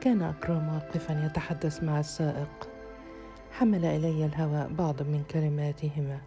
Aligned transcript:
كان 0.00 0.22
أكرم 0.22 0.68
واقفا 0.74 1.26
يتحدث 1.26 1.82
مع 1.82 2.00
السائق. 2.00 2.68
حمل 3.50 3.84
إلي 3.84 4.26
الهواء 4.26 4.68
بعض 4.68 5.02
من 5.02 5.22
كلماتهما. 5.30 6.18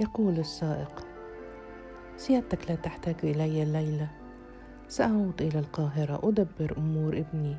يقول 0.00 0.38
السائق 0.38 1.06
سيادتك 2.16 2.70
لا 2.70 2.76
تحتاج 2.76 3.14
إلي 3.24 3.62
الليلة. 3.62 4.08
سأعود 4.88 5.42
إلى 5.42 5.58
القاهرة 5.58 6.20
أدبر 6.28 6.78
أمور 6.78 7.18
ابني 7.18 7.56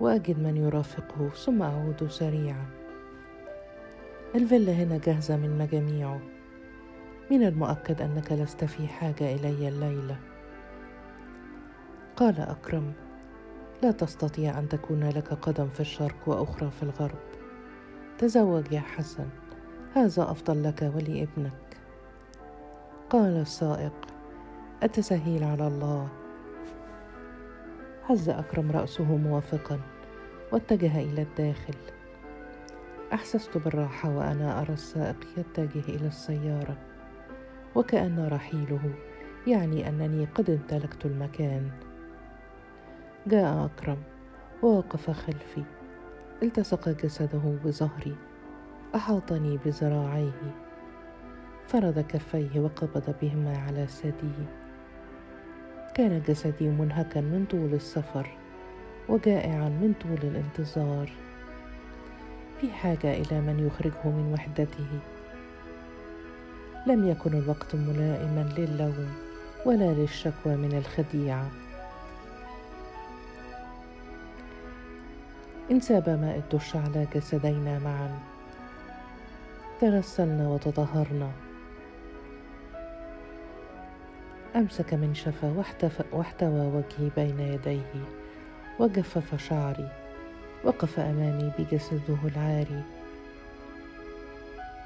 وأجد 0.00 0.38
من 0.38 0.56
يرافقه 0.56 1.28
ثم 1.28 1.62
أعود 1.62 2.08
سريعا. 2.08 2.66
الفيلا 4.34 4.72
هنا 4.72 4.98
جاهزة 4.98 5.36
من 5.36 5.58
مجاميعه. 5.58 6.20
من 7.30 7.42
المؤكد 7.42 8.02
أنك 8.02 8.32
لست 8.32 8.64
في 8.64 8.88
حاجة 8.88 9.34
إلي 9.34 9.68
الليلة. 9.68 10.16
قال 12.16 12.40
أكرم 12.40 12.92
لا 13.82 13.90
تستطيع 13.90 14.58
أن 14.58 14.68
تكون 14.68 15.08
لك 15.08 15.28
قدم 15.28 15.68
في 15.68 15.80
الشرق 15.80 16.16
وأخرى 16.26 16.70
في 16.70 16.82
الغرب. 16.82 17.18
تزوج 18.18 18.72
يا 18.72 18.80
حسن 18.80 19.28
هذا 19.94 20.22
أفضل 20.30 20.64
لك 20.64 20.82
ولابنك. 20.94 21.76
قال 23.10 23.36
السائق 23.36 23.92
أتسهيل 24.82 25.44
على 25.44 25.66
الله؟ 25.66 26.08
هز 28.06 28.28
أكرم 28.28 28.70
رأسه 28.70 29.16
موافقا 29.16 29.80
واتجه 30.52 31.00
إلى 31.00 31.22
الداخل. 31.22 31.74
أحسست 33.12 33.58
بالراحة 33.58 34.16
وأنا 34.16 34.60
أرى 34.60 34.72
السائق 34.72 35.26
يتجه 35.36 35.88
إلى 35.88 36.06
السيارة 36.06 36.76
وكأن 37.74 38.28
رحيله 38.28 38.94
يعني 39.46 39.88
أنني 39.88 40.24
قد 40.34 40.50
امتلكت 40.50 41.06
المكان. 41.06 41.70
جاء 43.28 43.64
أكرم 43.64 43.98
ووقف 44.62 45.10
خلفي. 45.10 45.62
التصق 46.42 46.88
جسده 46.88 47.58
بظهري 47.64 48.16
أحاطني 48.94 49.58
بذراعيه. 49.64 50.54
فرد 51.66 52.04
كفيه 52.08 52.60
وقبض 52.60 53.14
بهما 53.22 53.58
على 53.58 53.86
ثديي 53.86 54.46
كان 55.94 56.22
جسدي 56.28 56.68
منهكا 56.68 57.20
من 57.20 57.46
طول 57.50 57.74
السفر 57.74 58.36
وجائعا 59.08 59.68
من 59.68 59.94
طول 60.02 60.30
الانتظار. 60.30 61.12
في 62.60 62.72
حاجة 62.72 63.12
إلى 63.12 63.40
من 63.40 63.66
يخرجه 63.66 64.08
من 64.08 64.32
وحدته. 64.32 65.00
لم 66.86 67.08
يكن 67.08 67.38
الوقت 67.38 67.74
ملائما 67.74 68.54
للوم 68.58 69.08
ولا 69.66 69.92
للشكوى 69.92 70.56
من 70.56 70.78
الخديعة. 70.78 71.67
انساب 75.70 76.08
ماء 76.08 76.36
الدش 76.38 76.76
على 76.76 77.06
جسدينا 77.14 77.78
معا. 77.78 78.18
تغسلنا 79.80 80.48
وتطهرنا. 80.48 81.30
أمسك 84.56 84.94
منشفة 84.94 85.64
واحتوى 86.12 86.60
وجهي 86.66 87.10
بين 87.16 87.40
يديه 87.40 88.04
وجفف 88.78 89.48
شعري 89.48 89.88
وقف 90.64 91.00
أمامي 91.00 91.52
بجسده 91.58 92.18
العاري. 92.24 92.82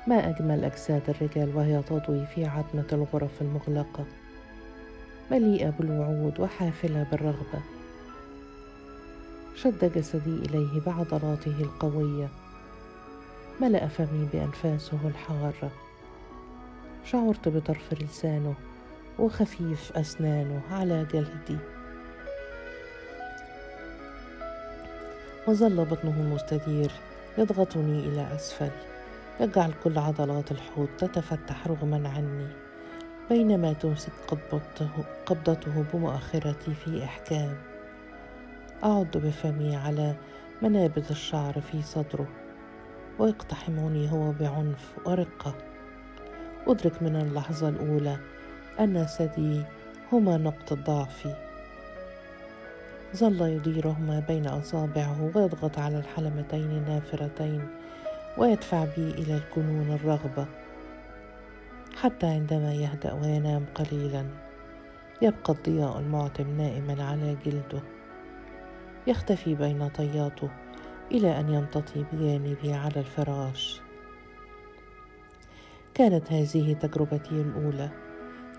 ما 0.06 0.28
أجمل 0.28 0.64
أجساد 0.64 1.02
الرجال 1.08 1.56
وهي 1.56 1.82
تضوي 1.82 2.26
في 2.26 2.44
عتمة 2.44 2.86
الغرف 2.92 3.42
المغلقة. 3.42 4.04
مليئة 5.30 5.70
بالوعود 5.70 6.40
وحافلة 6.40 7.06
بالرغبة. 7.10 7.62
شد 9.54 9.92
جسدي 9.98 10.36
إليه 10.36 10.80
بعضلاته 10.80 11.60
القوية. 11.60 12.28
ملأ 13.60 13.88
فمي 13.88 14.28
بأنفاسه 14.32 14.98
الحارة. 15.04 15.70
شعرت 17.04 17.48
بطرف 17.48 17.94
لسانه 18.02 18.54
وخفيف 19.18 19.92
أسنانه 19.96 20.62
على 20.70 21.06
جلدي. 21.12 21.58
وظل 25.48 25.84
بطنه 25.84 26.20
المستدير 26.20 26.90
يضغطني 27.38 27.98
إلى 27.98 28.34
أسفل. 28.34 28.70
يجعل 29.40 29.72
كل 29.84 29.98
عضلات 29.98 30.52
الحوض 30.52 30.88
تتفتح 30.98 31.66
رغما 31.66 32.08
عني. 32.08 32.48
بينما 33.30 33.72
تمسك 33.72 34.12
قبضته, 34.28 34.90
قبضته 35.26 35.84
بمؤخرتي 35.92 36.74
في 36.74 37.04
إحكام. 37.04 37.71
أعض 38.84 39.16
بفمي 39.16 39.76
على 39.76 40.14
منابت 40.62 41.10
الشعر 41.10 41.60
في 41.60 41.82
صدره 41.82 42.28
ويقتحمني 43.18 44.12
هو 44.12 44.32
بعنف 44.32 44.92
ورقة. 45.06 45.54
أدرك 46.66 47.02
من 47.02 47.16
اللحظة 47.16 47.68
الأولى 47.68 48.16
أن 48.80 49.04
ثدي 49.04 49.62
هما 50.12 50.36
نقطة 50.36 50.76
ضعفي 50.76 51.34
ظل 53.16 53.40
يديرهما 53.40 54.20
بين 54.28 54.46
أصابعه 54.46 55.30
ويضغط 55.34 55.78
على 55.78 55.98
الحلمتين 55.98 56.70
النافرتين 56.70 57.68
ويدفع 58.38 58.84
بي 58.84 59.10
إلى 59.10 59.40
الجنون 59.40 59.92
الرغبة. 59.92 60.46
حتى 61.96 62.26
عندما 62.26 62.74
يهدأ 62.74 63.12
وينام 63.12 63.64
قليلا 63.74 64.24
يبقى 65.22 65.52
الضياء 65.52 65.98
المعتم 65.98 66.56
نائما 66.56 67.04
على 67.04 67.36
جلده. 67.46 67.82
يختفي 69.06 69.54
بين 69.54 69.88
طياته 69.88 70.48
إلى 71.12 71.40
أن 71.40 71.54
يمتطي 71.54 72.04
بجانبي 72.12 72.72
على 72.72 72.96
الفراش. 73.00 73.80
كانت 75.94 76.32
هذه 76.32 76.72
تجربتي 76.72 77.30
الأولى 77.30 77.90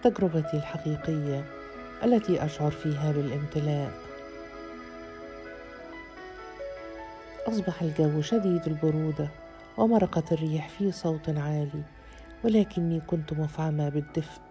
تجربتي 0.03 0.57
الحقيقية 0.57 1.45
التي 2.03 2.45
أشعر 2.45 2.71
فيها 2.71 3.11
بالامتلاء. 3.11 3.91
أصبح 7.47 7.81
الجو 7.81 8.21
شديد 8.21 8.67
البرودة 8.67 9.29
ومرقت 9.77 10.33
الريح 10.33 10.69
في 10.69 10.91
صوت 10.91 11.29
عالي 11.29 11.83
ولكني 12.43 12.99
كنت 12.99 13.33
مفعمة 13.33 13.89
بالدفء. 13.89 14.41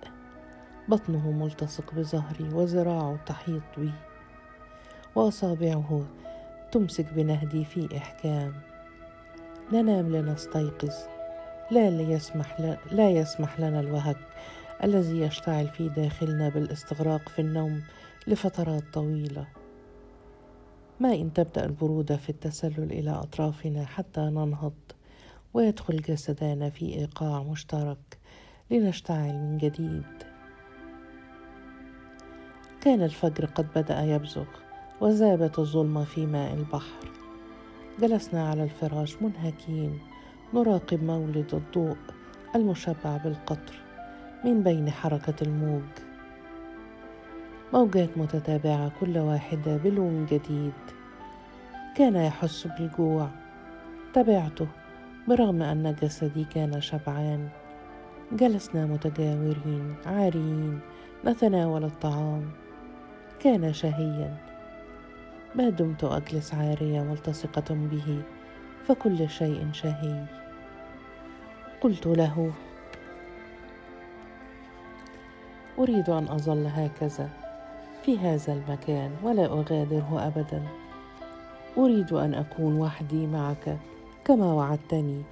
بطنه 0.89 1.31
ملتصق 1.31 1.95
بظهري 1.95 2.55
وذراعه 2.55 3.17
تحيط 3.27 3.63
بي 3.79 3.93
وأصابعه 5.15 6.07
تمسك 6.73 7.13
بنهدي 7.13 7.65
في 7.65 7.97
إحكام. 7.97 8.53
ننام 9.73 10.17
لنستيقظ 10.17 10.95
لا 11.71 11.91
ليسمح 11.91 12.61
لا 12.93 13.11
يسمح 13.11 13.61
لنا 13.61 13.81
الوهج 13.81 14.17
الذي 14.85 15.21
يشتعل 15.21 15.69
في 15.69 15.89
داخلنا 15.89 16.49
بالاستغراق 16.49 17.29
في 17.29 17.39
النوم 17.39 17.83
لفترات 18.27 18.83
طويلة. 18.93 19.47
ما 21.01 21.15
إن 21.15 21.33
تبدأ 21.33 21.65
البرودة 21.65 22.17
في 22.17 22.31
التسلل 22.31 22.93
إلى 22.93 23.11
أطرافنا 23.11 23.85
حتى 23.85 24.21
ننهض 24.21 24.75
ويدخل 25.55 25.97
جسدنا 25.97 26.71
في 26.71 26.95
إيقاع 26.95 27.43
مشترك 27.43 28.19
لنشتعل 28.71 29.33
من 29.33 29.59
جديد. 29.59 30.03
كان 32.81 33.03
الفجر 33.03 33.45
قد 33.45 33.67
بدأ 33.75 34.03
يبزغ. 34.03 34.62
وذابت 35.03 35.59
الظلمه 35.59 36.05
في 36.05 36.27
ماء 36.27 36.55
البحر. 36.55 37.09
جلسنا 38.01 38.49
على 38.49 38.63
الفراش 38.63 39.23
منهكين 39.23 39.99
نراقب 40.55 41.05
مولد 41.05 41.55
الضوء 41.55 41.97
المشبع 42.57 43.17
بالقطر 43.17 43.75
من 44.45 44.63
بين 44.63 44.91
حركة 44.91 45.35
الموج. 45.43 45.83
موجات 47.73 48.19
متتابعة 48.19 48.93
كل 49.01 49.19
واحدة 49.19 49.77
بلون 49.77 50.27
جديد. 50.27 50.73
كان 51.97 52.17
يحس 52.17 52.67
بالجوع. 52.67 53.29
تبعته 54.15 54.67
برغم 55.29 55.63
أن 55.63 55.97
جسدي 56.03 56.45
كان 56.45 56.81
شبعان. 56.81 57.49
جلسنا 58.33 58.87
متجاورين 58.87 59.95
عاريين 60.07 60.81
نتناول 61.25 61.85
الطعام. 61.85 62.51
كان 63.41 63.73
شهيا. 63.73 64.52
ما 65.55 65.69
دمت 65.69 66.05
أجلس 66.05 66.55
عارية 66.55 67.01
ملتصقة 67.01 67.75
به 67.75 68.23
فكل 68.85 69.29
شيء 69.29 69.73
شهي. 69.73 70.25
قلت 71.81 72.07
له 72.07 72.53
أريد 75.79 76.11
أن 76.11 76.29
أظل 76.29 76.67
هكذا 76.67 77.31
في 78.03 78.19
هذا 78.19 78.53
المكان 78.53 79.11
ولا 79.23 79.45
أغادره 79.45 80.27
ابدا. 80.27 80.63
أريد 81.79 82.13
أن 82.13 82.35
أكون 82.35 82.81
وحدي 82.81 83.27
معك 83.27 83.79
كما 84.25 84.53
وعدتني 84.53 85.23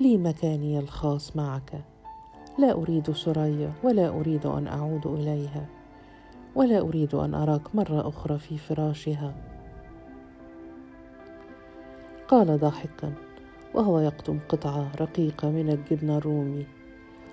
لي 0.00 0.16
مكاني 0.16 0.78
الخاص 0.78 1.36
معك. 1.36 1.80
لا 2.58 2.72
أريد 2.72 3.12
سريا 3.12 3.72
ولا 3.82 4.08
أريد 4.08 4.46
أن 4.46 4.66
أعود 4.66 5.06
إليها 5.06 5.66
ولا 6.54 6.78
أريد 6.80 7.14
أن 7.14 7.34
أراك 7.34 7.74
مرة 7.74 8.08
أخرى 8.08 8.38
في 8.38 8.58
فراشها. 8.58 9.49
قال 12.30 12.58
ضاحكا 12.58 13.12
وهو 13.74 13.98
يقطم 13.98 14.38
قطعة 14.48 14.90
رقيقة 15.00 15.50
من 15.50 15.70
الجبنة 15.70 16.16
الرومي. 16.18 16.66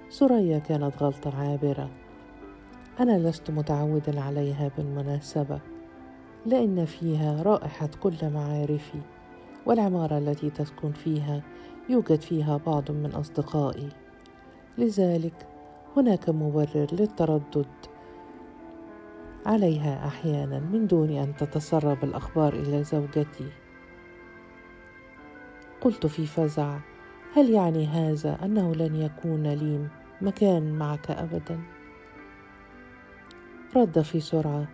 سريا 0.10 0.60
كانت 0.60 1.04
غلطة 1.04 1.42
عابرة. 1.42 1.90
أنا 3.00 3.30
لست 3.30 3.52
متعودا 3.52 4.22
عليها 4.22 4.72
بالمناسبة 4.78 5.60
لأن 6.46 6.86
فيها 6.86 7.44
رائحة 7.44 7.90
كل 8.04 8.30
معارفي 8.34 9.00
والعمارة 9.66 10.18
التي 10.18 10.50
تسكن 10.50 10.92
فيها 10.92 11.42
يوجد 11.90 12.22
فيها 12.22 12.58
بعض 12.66 12.92
من 12.92 13.12
أصدقائي. 13.12 13.90
لذلك 14.78 15.48
هناك 15.98 16.30
مبرر 16.30 16.88
للتردد 16.92 17.66
عليها 19.46 20.08
أحيانا 20.08 20.60
من 20.60 20.88
دون 20.88 21.10
أن 21.10 21.36
تتسرب 21.36 22.04
الأخبار 22.04 22.54
إلى 22.54 22.84
زوجتي. 22.84 23.67
قلت 25.82 26.06
في 26.06 26.26
فزع 26.26 26.78
هل 27.34 27.50
يعني 27.50 27.88
هذا 27.88 28.38
أنه 28.46 28.76
لن 28.76 28.96
يكون 28.96 29.48
لي 29.48 29.88
مكان 30.22 30.78
معك 30.78 31.12
أبدا؟ 31.12 31.60
رد 33.76 34.02
في 34.02 34.20
سرعة 34.20 34.68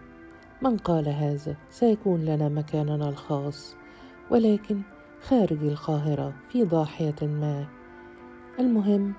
من 0.62 0.78
قال 0.78 1.10
هذا؟ 1.10 1.56
سيكون 1.70 2.26
لنا 2.26 2.50
مكاننا 2.50 3.10
الخاص 3.10 3.76
ولكن 4.30 4.82
خارج 5.22 5.64
القاهرة 5.64 6.34
في 6.50 6.64
ضاحية 6.64 7.16
ما. 7.22 7.66
المهم 8.60 9.14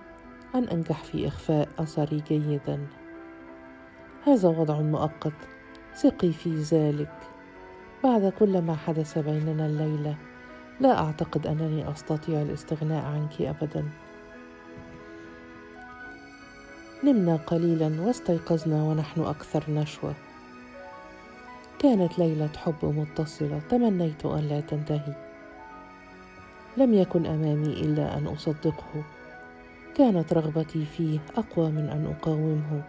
أن 0.54 0.64
أنجح 0.64 1.04
في 1.04 1.28
إخفاء 1.28 1.69
أثري 1.78 2.22
جيدا. 2.28 2.87
هذا 4.26 4.48
وضع 4.48 4.80
مؤقت 4.80 5.48
ثقي 5.94 6.32
في 6.32 6.56
ذلك. 6.56 7.12
بعد 8.04 8.32
كل 8.38 8.62
ما 8.62 8.75
حدث 8.75 9.19
بيننا 9.19 9.66
الليلة 9.66 10.16
لا 10.81 10.99
أعتقد 10.99 11.47
أنني 11.47 11.91
أستطيع 11.93 12.43
الاستغناء 12.43 13.05
عنك 13.05 13.43
أبدا. 13.43 13.85
نمنا 17.05 17.37
قليلا 17.37 18.00
واستيقظنا 18.00 18.82
ونحن 18.82 19.21
أكثر 19.21 19.65
نشوة. 19.69 20.15
كانت 21.79 22.19
ليلة 22.19 22.50
حب 22.56 22.75
متصلة 22.82 23.61
تمنيت 23.71 24.26
أن 24.26 24.49
لا 24.49 24.61
تنتهي. 24.61 25.15
لم 26.76 26.94
يكن 26.94 27.26
أمامي 27.26 27.73
إلا 27.73 28.19
أن 28.19 28.26
أصدقه. 28.26 29.05
كانت 29.94 30.32
رغبتي 30.32 30.85
فيه 30.85 31.19
أقوى 31.37 31.71
من 31.71 31.88
أن 31.88 32.15
أقاومه. 32.17 32.82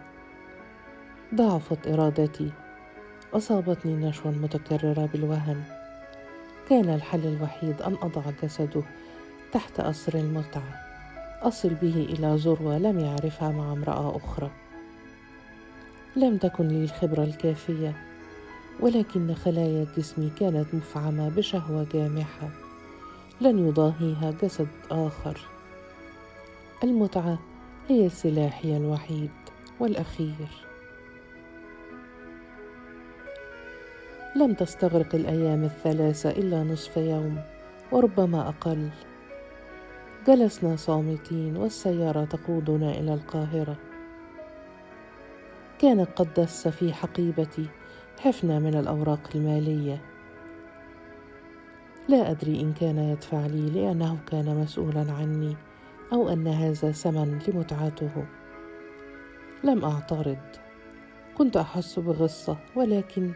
ضعفت 1.34 1.88
إرادتي. 1.88 2.50
أصابتني 3.34 3.94
نشوة 3.94 4.32
متكررة 4.32 5.08
بالوهن. 5.12 5.75
كان 6.68 6.94
الحل 6.94 7.26
الوحيد 7.26 7.82
أن 7.82 7.96
أضع 8.02 8.22
جسده 8.42 8.82
تحت 9.52 9.80
أسر 9.80 10.14
المتعة. 10.14 10.86
أصل 11.42 11.68
به 11.68 12.06
إلى 12.10 12.36
ذروة 12.36 12.78
لم 12.78 12.98
يعرفها 12.98 13.50
مع 13.50 13.72
امرأة 13.72 14.16
أخرى. 14.16 14.50
لم 16.16 16.36
تكن 16.36 16.68
لي 16.68 16.84
الخبرة 16.84 17.24
الكافية 17.24 17.96
ولكن 18.80 19.34
خلايا 19.34 19.86
جسمي 19.96 20.30
كانت 20.40 20.74
مفعمة 20.74 21.28
بشهوة 21.28 21.86
جامحة. 21.92 22.48
لن 23.40 23.68
يضاهيها 23.68 24.30
جسد 24.42 24.68
آخر. 24.90 25.40
المتعة 26.84 27.38
هي 27.88 28.08
سلاحي 28.08 28.76
الوحيد 28.76 29.30
والأخير. 29.80 30.65
لم 34.36 34.54
تستغرق 34.54 35.14
الأيام 35.14 35.64
الثلاثة 35.64 36.30
إلا 36.30 36.62
نصف 36.62 36.96
يوم 36.96 37.42
وربما 37.92 38.48
أقل. 38.48 38.88
جلسنا 40.26 40.76
صامتين 40.76 41.56
والسيارة 41.56 42.24
تقودنا 42.24 42.90
إلى 42.90 43.14
القاهرة. 43.14 43.76
كان 45.78 46.04
قد 46.04 46.34
دس 46.34 46.68
في 46.68 46.92
حقيبتي 46.92 47.66
حفنة 48.20 48.58
من 48.58 48.74
الأوراق 48.74 49.20
المالية. 49.34 50.00
لا 52.08 52.30
أدري 52.30 52.60
إن 52.60 52.72
كان 52.72 52.98
يدفع 52.98 53.46
لي 53.46 53.70
لأنه 53.70 54.18
كان 54.30 54.60
مسؤولا 54.62 55.12
عني 55.12 55.56
أو 56.12 56.28
أن 56.28 56.46
هذا 56.48 56.92
ثمن 56.92 57.38
لمتعته. 57.48 58.26
لم 59.64 59.84
أعترض. 59.84 60.38
كنت 61.38 61.56
أحس 61.56 61.98
بغصة 61.98 62.56
ولكن 62.76 63.32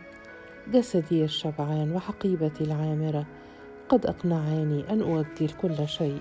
جسدي 0.72 1.25
الشبعان 1.25 1.93
وحقيبتي 1.93 2.64
العامرة 2.64 3.26
قد 3.88 4.06
أقنعاني 4.06 4.93
أن 4.93 5.00
أؤجل 5.00 5.50
كل 5.62 5.88
شيء. 5.88 6.20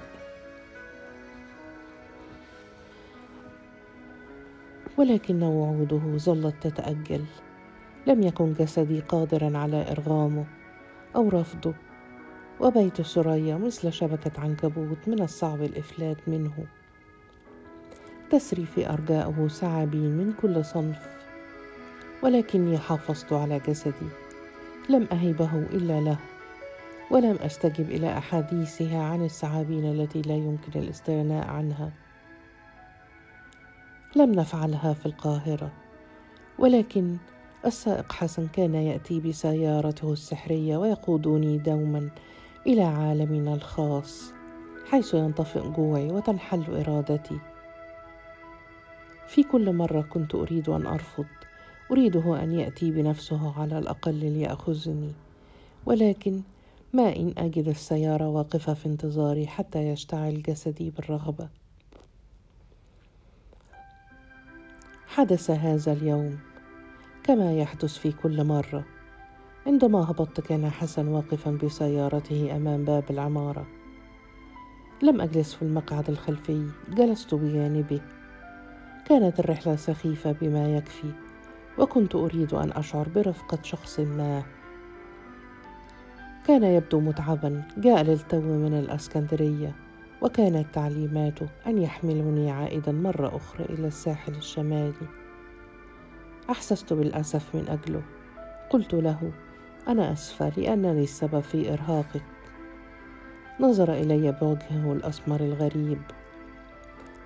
ولكن 4.97 5.43
وعوده 5.43 6.17
ظلت 6.17 6.55
تتأجل. 6.61 7.25
لم 8.07 8.23
يكن 8.23 8.53
جسدي 8.53 8.99
قادرا 8.99 9.57
على 9.57 9.91
إرغامه 9.91 10.45
أو 11.15 11.29
رفضه 11.29 11.73
وبيت 12.59 13.01
سريا 13.01 13.55
مثل 13.57 13.93
شبكة 13.93 14.41
عنكبوت 14.41 15.07
من 15.07 15.21
الصعب 15.21 15.63
الإفلات 15.63 16.17
منه. 16.27 16.65
تسري 18.29 18.65
في 18.65 18.89
أرجائه 18.89 19.47
ثعابين 19.47 20.17
من 20.17 20.33
كل 20.41 20.65
صنف 20.65 21.07
ولكني 22.23 22.77
حافظت 22.77 23.33
على 23.33 23.59
جسدي. 23.59 24.28
لم 24.89 25.07
أهبه 25.11 25.59
إلا 25.59 26.01
له 26.01 26.17
ولم 27.11 27.35
أستجب 27.35 27.89
إلى 27.89 28.17
أحاديثها 28.17 29.03
عن 29.03 29.25
الثعابين 29.25 29.85
التي 29.85 30.21
لا 30.21 30.35
يمكن 30.35 30.79
الاستغناء 30.79 31.47
عنها. 31.47 31.91
لم 34.15 34.31
نفعلها 34.31 34.93
في 34.93 35.05
القاهرة 35.05 35.71
ولكن 36.59 37.17
السائق 37.65 38.11
حسن 38.11 38.47
كان 38.47 38.75
يأتي 38.75 39.19
بسيارته 39.19 40.13
السحرية 40.13 40.77
ويقودني 40.77 41.57
دوما 41.57 42.09
إلى 42.67 42.83
عالمنا 42.83 43.53
الخاص 43.53 44.33
حيث 44.89 45.13
ينطفئ 45.13 45.69
جوعي 45.69 46.11
وتنحل 46.11 46.63
إرادتي. 46.75 47.39
في 49.27 49.43
كل 49.43 49.73
مرة 49.73 50.01
كنت 50.01 50.35
أريد 50.35 50.69
أن 50.69 50.87
أرفض 50.87 51.25
أريده 51.91 52.43
أن 52.43 52.51
يأتي 52.51 52.91
بنفسه 52.91 53.59
على 53.59 53.79
الأقل 53.79 54.15
ليأخذني. 54.15 55.11
ولكن 55.85 56.41
ما 56.93 57.15
إن 57.15 57.33
أجد 57.37 57.67
السيارة 57.67 58.27
واقفة 58.27 58.73
في 58.73 58.85
انتظاري 58.85 59.47
حتى 59.47 59.79
يشتعل 59.79 60.41
جسدي 60.41 60.89
بالرغبة. 60.89 61.49
حدث 65.07 65.51
هذا 65.51 65.93
اليوم 65.93 66.39
كما 67.23 67.53
يحدث 67.53 67.97
في 67.97 68.11
كل 68.11 68.43
مرة. 68.43 68.85
عندما 69.67 70.11
هبطت 70.11 70.41
كان 70.41 70.69
حسن 70.69 71.07
واقفا 71.07 71.51
بسيارته 71.51 72.55
أمام 72.55 72.85
باب 72.85 73.03
العمارة. 73.09 73.67
لم 75.03 75.21
أجلس 75.21 75.53
في 75.53 75.61
المقعد 75.61 76.09
الخلفي 76.09 76.69
جلست 76.89 77.35
بجانبه. 77.35 78.01
كانت 79.05 79.39
الرحلة 79.39 79.75
سخيفة 79.75 80.31
بما 80.31 80.77
يكفي. 80.77 81.28
وكنت 81.79 82.15
أريد 82.15 82.53
أن 82.53 82.71
أشعر 82.71 83.07
برفقة 83.15 83.59
شخص 83.63 83.99
ما. 83.99 84.43
كان 86.47 86.63
يبدو 86.63 86.99
متعبا 86.99 87.63
جاء 87.77 88.03
للتو 88.03 88.41
من 88.41 88.79
الإسكندرية 88.79 89.75
وكانت 90.21 90.65
تعليماته 90.73 91.47
أن 91.67 91.77
يحملني 91.77 92.51
عائدا 92.51 92.91
مرة 92.91 93.35
أخرى 93.35 93.65
إلى 93.65 93.87
الساحل 93.87 94.35
الشمالي. 94.35 95.07
أحسست 96.49 96.93
بالأسف 96.93 97.55
من 97.55 97.67
أجله. 97.69 98.01
قلت 98.69 98.93
له 98.93 99.31
أنا 99.87 100.13
أسفة 100.13 100.51
لأنني 100.57 101.03
السبب 101.03 101.39
في 101.39 101.73
إرهاقك. 101.73 102.23
نظر 103.59 103.93
إلي 103.93 104.31
بوجهه 104.31 104.93
الأسمر 104.93 105.39
الغريب. 105.39 106.01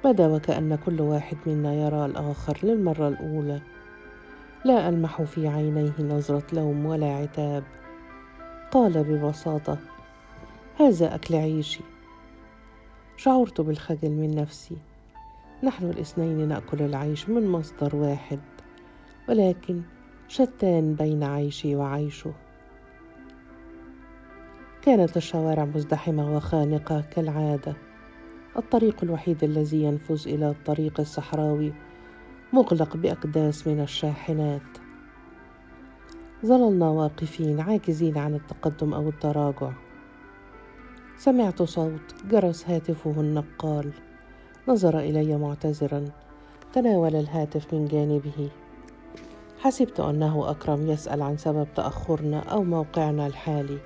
بدا 0.06 0.28
وكأن 0.28 0.76
كل 0.76 1.02
واحد 1.02 1.38
منا 1.46 1.74
يرى 1.74 2.06
الآخر 2.06 2.58
للمرة 2.64 3.08
الأولى. 3.08 3.62
لا 4.66 4.90
ألمح 4.90 5.22
في 5.22 5.48
عينيه 5.48 5.94
نظرة 6.00 6.44
لوم 6.54 6.86
ولا 6.86 7.16
عتاب. 7.16 7.64
قال 8.72 9.04
ببساطة 9.04 9.78
هذا 10.80 11.16
أكل 11.16 11.36
عيشي. 11.36 11.84
شعرت 13.18 13.62
بالخجل 13.62 14.10
من 14.10 14.36
نفسي. 14.36 14.78
نحن 15.64 15.90
الاثنين 15.90 16.48
نأكل 16.48 16.82
العيش 16.82 17.30
من 17.30 17.48
مصدر 17.48 17.96
واحد 17.96 18.40
ولكن 19.30 19.82
شتان 20.28 20.94
بين 20.94 21.24
عيشي 21.24 21.76
وعيشه. 21.76 22.32
كانت 24.82 25.18
الشوارع 25.18 25.66
مزدحمة 25.66 26.36
وخانقة 26.36 27.02
كالعادة. 27.02 27.76
الطريق 28.58 29.04
الوحيد 29.04 29.44
الذي 29.44 29.84
ينفذ 29.84 30.28
إلى 30.28 30.50
الطريق 30.50 31.00
الصحراوي 31.00 31.74
مغلق 32.54 32.98
بأقداس 32.98 33.68
من 33.68 33.80
الشاحنات. 33.80 34.62
ظللنا 36.46 36.90
واقفين 36.90 37.60
عاجزين 37.60 38.18
عن 38.18 38.36
التقدم 38.36 38.94
أو 38.94 39.10
التراجع. 39.10 39.72
سمعت 41.18 41.62
صوت 41.62 42.16
جرس 42.30 42.70
هاتفه 42.70 43.22
النقال. 43.22 43.92
نظر 44.68 45.00
إلي 45.00 45.38
معتذرا. 45.38 46.06
تناول 46.74 47.16
الهاتف 47.16 47.74
من 47.74 47.86
جانبه. 47.86 48.50
حسبت 49.60 50.00
أنه 50.00 50.50
أكرم 50.50 50.88
يسأل 50.90 51.22
عن 51.22 51.38
سبب 51.38 51.68
تأخرنا 51.76 52.40
أو 52.40 52.64
موقعنا 52.64 53.28
الحالي. 53.28 53.80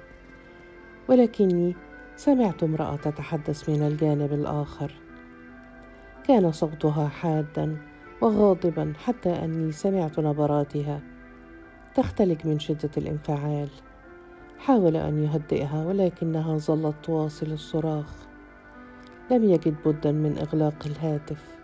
ولكني 1.09 1.75
سمعت 2.15 2.63
امرأة 2.63 2.95
تتحدث 2.95 3.69
من 3.69 3.81
الجانب 3.81 4.33
الآخر. 4.33 4.91
كان 6.23 6.51
صوتها 6.51 7.07
حادا. 7.07 7.77
وغاضبا 8.21 8.93
حتى 9.03 9.29
أني 9.29 9.71
سمعت 9.71 10.19
نبراتها 10.19 11.01
تختلج 11.95 12.47
من 12.47 12.59
شدة 12.59 12.89
الانفعال. 12.97 13.69
حاول 14.59 14.95
أن 14.95 15.23
يهدئها 15.23 15.85
ولكنها 15.85 16.57
ظلت 16.57 16.95
تواصل 17.03 17.51
الصراخ. 17.51 18.13
لم 19.31 19.43
يجد 19.43 19.75
بدا 19.85 20.11
من 20.11 20.37
إغلاق 20.37 20.85
الهاتف 20.85 21.55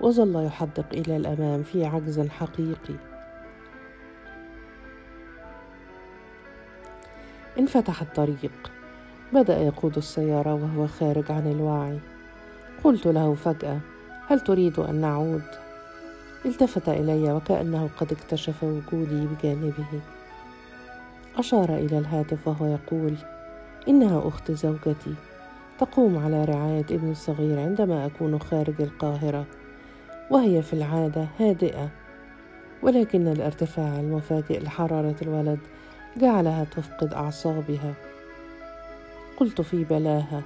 وظل 0.00 0.44
يحدق 0.44 0.86
إلى 0.92 1.16
الأمام 1.16 1.62
في 1.62 1.84
عجز 1.84 2.20
حقيقي. 2.28 2.94
انفتح 7.58 8.02
الطريق. 8.02 8.72
بدأ 9.32 9.58
يقود 9.58 9.96
السيارة 9.96 10.54
وهو 10.54 10.86
خارج 10.86 11.32
عن 11.32 11.50
الوعي. 11.50 11.98
قلت 12.84 13.06
له 13.06 13.34
فجأة 13.34 13.80
هل 14.26 14.40
تريد 14.40 14.78
أن 14.78 14.94
نعود؟ 14.94 15.69
التفت 16.44 16.88
إلي 16.88 17.32
وكأنه 17.32 17.90
قد 17.96 18.12
اكتشف 18.12 18.64
وجودي 18.64 19.26
بجانبه. 19.26 20.00
أشار 21.36 21.74
إلى 21.76 21.98
الهاتف 21.98 22.48
وهو 22.48 22.66
يقول 22.66 23.14
إنها 23.88 24.28
أخت 24.28 24.52
زوجتي. 24.52 25.14
تقوم 25.78 26.18
على 26.18 26.44
رعاية 26.44 26.84
ابني 26.90 27.10
الصغير 27.10 27.60
عندما 27.60 28.06
أكون 28.06 28.38
خارج 28.38 28.80
القاهرة 28.80 29.46
وهي 30.30 30.62
في 30.62 30.72
العادة 30.72 31.26
هادئة. 31.40 31.88
ولكن 32.82 33.28
الارتفاع 33.28 34.00
المفاجئ 34.00 34.60
لحرارة 34.60 35.16
الولد 35.22 35.58
جعلها 36.16 36.64
تفقد 36.64 37.14
أعصابها. 37.14 37.94
قلت 39.36 39.60
في 39.60 39.84
بلاهه 39.84 40.42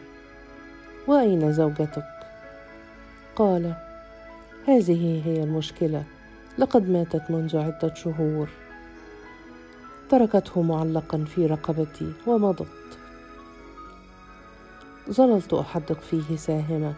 وأين 1.06 1.52
زوجتك؟ 1.52 2.04
قال 3.36 3.83
هذه 4.66 5.22
هي 5.26 5.42
المشكلة. 5.42 6.04
لقد 6.58 6.90
ماتت 6.90 7.30
منذ 7.30 7.56
عدة 7.56 7.94
شهور. 7.94 8.48
تركته 10.08 10.62
معلقا 10.62 11.24
في 11.24 11.46
رقبتي 11.46 12.12
ومضت. 12.26 12.66
ظللت 15.10 15.54
أحدق 15.54 16.00
فيه 16.00 16.36
ساهمه 16.36 16.94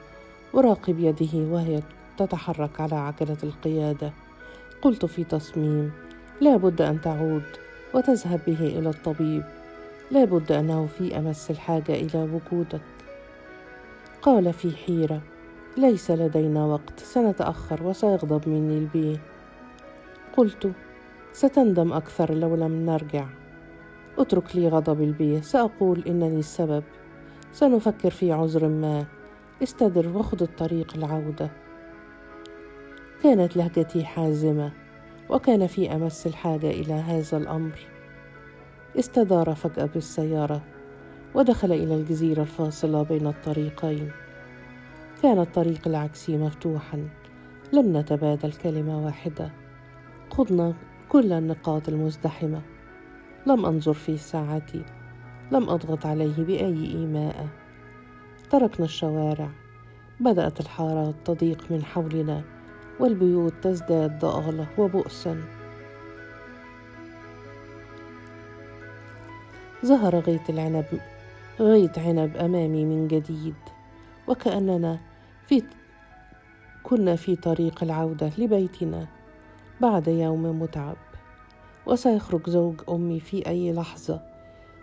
أراقب 0.55 0.99
يده 0.99 1.39
وهي 1.39 1.83
تتحرك 2.19 2.81
على 2.81 2.95
عجلة 2.95 3.37
القيادة. 3.43 4.13
قلت 4.83 5.07
في 5.07 5.25
تصميم 5.25 5.93
لا 6.41 6.57
بد 6.57 6.83
أن 6.83 7.01
تعود 7.01 7.45
وتذهب 7.95 8.41
به 8.47 8.67
إلى 8.79 8.89
الطبيب. 8.89 9.45
لا 10.11 10.25
بد 10.25 10.53
أنه 10.53 10.87
في 10.87 11.19
أمس 11.19 11.51
الحاجة 11.51 11.95
إلى 11.95 12.23
وجودك. 12.33 12.81
قال 14.23 14.53
في 14.53 14.77
حيرة 14.77 15.21
ليس 15.77 16.11
لدينا 16.11 16.67
وقت 16.67 17.01
سنتأخر 17.01 17.83
وسيغضب 17.83 18.49
مني 18.49 18.79
البيه. 18.79 19.17
قلت 20.37 20.73
ستندم 21.33 21.93
أكثر 21.93 22.35
لو 22.35 22.55
لم 22.55 22.87
نرجع. 22.87 23.27
اترك 24.19 24.57
لي 24.57 24.69
غضب 24.69 25.03
البيه 25.03 25.41
سأقول 25.41 26.05
إنني 26.07 26.39
السبب. 26.39 26.83
سنفكر 27.53 28.11
في 28.11 28.33
عذر 28.33 28.69
ما. 28.69 29.05
استدر 29.63 30.09
وخذ 30.09 30.43
الطريق 30.43 30.93
العودة. 30.97 31.51
كانت 33.23 33.57
لهجتي 33.57 34.05
حازمة 34.05 34.73
وكان 35.29 35.67
في 35.67 35.93
أمس 35.93 36.27
الحاجة 36.27 36.71
إلى 36.71 36.93
هذا 36.93 37.37
الأمر. 37.37 37.79
استدار 38.99 39.55
فجأة 39.55 39.87
بالسيارة 39.87 40.63
ودخل 41.35 41.73
إلى 41.73 41.95
الجزيرة 41.95 42.43
الفاصلة 42.43 43.03
بين 43.03 43.27
الطريقين. 43.27 44.11
كان 45.23 45.39
الطريق 45.39 45.89
العكسي 45.89 46.37
مفتوحا. 46.37 47.09
لم 47.73 47.97
نتبادل 47.97 48.53
كلمة 48.53 49.05
واحدة. 49.05 49.51
خضنا 50.31 50.75
كل 51.09 51.33
النقاط 51.33 51.89
المزدحمة. 51.89 52.63
لم 53.47 53.67
أنظر 53.67 53.93
في 53.93 54.17
ساعتي. 54.17 54.85
لم 55.53 55.71
أضغط 55.71 56.07
عليه 56.07 56.45
بأي 56.45 56.87
ايماءه 56.87 57.49
تركنا 58.51 58.85
الشوارع. 58.85 59.51
بدأت 60.21 60.61
الحارات 60.61 61.15
تضيق 61.25 61.65
من 61.71 61.85
حولنا. 61.85 62.43
والبيوت 63.01 63.55
تزداد 63.63 64.19
ضآلة 64.19 64.67
وبؤسا 64.79 65.41
ظهر 69.87 70.19
غيط 70.19 70.51
العنب 70.51 71.01
غيط 71.61 71.99
عنب 71.99 72.37
أمامي 72.37 72.85
من 72.85 73.09
جديد. 73.09 73.55
وكأننا 74.29 74.99
في 75.47 75.63
كنا 76.83 77.17
في 77.17 77.37
طريق 77.37 77.83
العودة 77.83 78.31
لبيتنا 78.39 79.07
بعد 79.81 80.09
يوم 80.09 80.63
متعب. 80.63 80.97
وسيخرج 81.87 82.51
زوج 82.51 82.81
أمي 82.89 83.21
في 83.21 83.47
أي 83.47 83.73
لحظة 83.73 84.23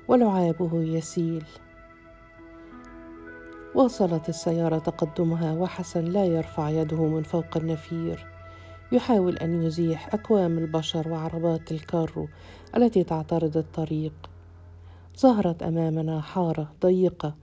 ولعابه 0.08 0.84
يسيل. 0.84 1.46
واصلت 3.76 4.30
السيارة 4.30 4.78
تقدمها 4.78 5.54
وحسن 5.54 6.06
لا 6.06 6.26
يرفع 6.26 6.70
يده 6.70 7.04
من 7.04 7.24
فوق 7.24 7.58
النفير. 7.58 8.28
يحاول 8.92 9.38
أن 9.38 9.64
يزيح 9.64 10.14
أكوام 10.14 10.58
البشر 10.58 11.10
وعربات 11.10 11.72
الكارو 11.72 12.28
التي 12.78 13.04
تعترض 13.04 13.58
الطريق. 13.58 14.14
ظهرت 15.20 15.64
أمامنا 15.64 16.22
حارة 16.22 16.72
ضيقة 16.82 17.36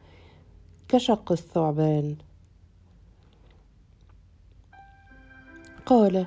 كشق 0.91 1.33
الثعبان. 1.33 2.17
قال 5.87 6.27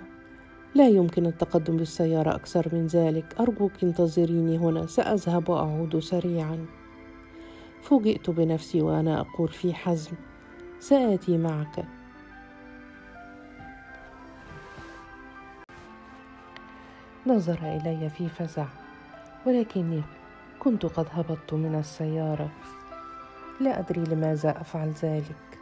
لا 0.76 0.88
يمكن 0.88 1.26
التقدم 1.26 1.78
بالسيارة 1.78 2.36
أكثر 2.36 2.76
من 2.76 2.88
ذلك. 2.88 3.36
أرجوك 3.40 3.84
انتظريني 3.84 4.58
هنا. 4.58 4.88
سأذهب 4.88 5.50
وأعود 5.50 6.00
سريعا. 6.00 6.66
فوجئت 7.82 8.30
بنفسي 8.30 8.82
وأنا 8.82 9.20
أقول 9.20 9.48
في 9.48 9.74
حزم. 9.74 10.12
سآتي 10.80 11.38
معك. 11.38 11.86
نظر 17.28 17.60
إلي 17.64 18.10
في 18.10 18.30
فزع. 18.30 18.68
ولكني 19.46 20.02
كنت 20.60 20.86
قد 20.86 21.08
هبطت 21.12 21.54
من 21.54 21.76
السيارة. 21.76 22.52
لا 23.60 23.80
أدري 23.80 24.04
لماذا 24.04 24.62
أفعل 24.62 24.90
ذلك. 25.04 25.60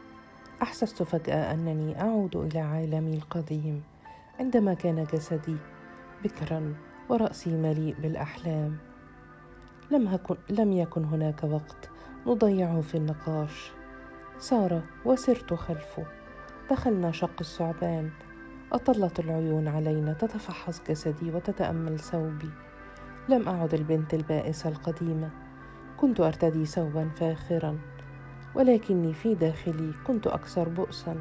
أحسست 0.62 1.04
فجأة 1.04 1.54
أنني 1.54 2.02
أعود 2.02 2.36
إلى 2.36 2.60
عالمي 2.60 3.14
القديم 3.14 3.84
عندما 4.40 4.74
كان 4.74 5.04
جسدي 5.14 5.58
بكرا 6.24 6.74
ورأسي 7.10 7.58
مليء 7.58 7.96
بالأحلام. 8.02 8.78
لم, 9.92 10.08
هكن 10.08 10.36
لم 10.50 10.72
يكن 10.72 11.06
هناك 11.06 11.44
وقت 11.44 11.90
نضيعه 12.28 12.82
في 12.82 12.96
النقاش. 12.96 13.72
سار 14.38 14.82
وسرت 15.06 15.54
خلفه. 15.54 16.06
دخلنا 16.72 17.12
شق 17.12 17.36
الثعبان. 17.42 18.10
أطلت 18.74 19.20
العيون 19.20 19.68
علينا 19.68 20.14
تتفحص 20.14 20.82
جسدي 20.90 21.32
وتتأمل 21.32 22.00
ثوبي. 22.00 22.50
لم 23.30 23.48
أعد 23.48 23.74
البنت 23.74 24.14
البائسة 24.14 24.70
القديمة. 24.70 25.30
كنت 26.02 26.20
أرتدي 26.20 26.66
ثوبا 26.66 27.10
فاخرا 27.10 27.80
ولكني 28.56 29.14
في 29.14 29.36
داخلي 29.36 29.94
كنت 30.08 30.28
أكثر 30.28 30.70
بؤسا. 30.70 31.16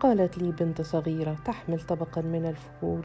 قالت 0.00 0.38
لي 0.38 0.52
بنت 0.52 0.82
صغيرة 0.82 1.36
تحمل 1.44 1.80
طبقا 1.80 2.22
من 2.22 2.46
الفول 2.46 3.04